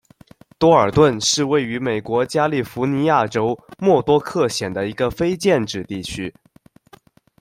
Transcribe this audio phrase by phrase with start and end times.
[0.57, 6.33] 多尔顿是位于美国加利福尼亚州莫多克县的一个非建制地区。